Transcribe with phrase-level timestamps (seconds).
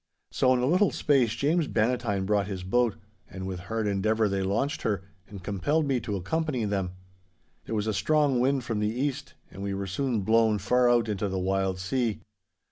[0.31, 2.95] So in a little space James Bannatyne brought his boat,
[3.29, 6.93] and with hard endeavour they launched her, and compelled me to accompany them.
[7.65, 11.07] There was a strong wind from the east, and we were soon blown far out
[11.07, 12.21] into the wild sea.